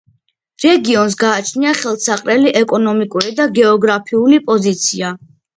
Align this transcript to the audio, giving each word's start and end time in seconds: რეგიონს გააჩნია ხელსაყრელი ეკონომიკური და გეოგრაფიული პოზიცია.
რეგიონს 0.63 1.17
გააჩნია 1.23 1.73
ხელსაყრელი 1.81 2.55
ეკონომიკური 2.63 3.37
და 3.41 3.47
გეოგრაფიული 3.61 4.45
პოზიცია. 4.49 5.17